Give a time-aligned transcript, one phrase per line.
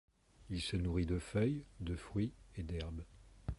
[0.49, 3.03] Il se nourrit de feuilles, de fruits et d’herbe.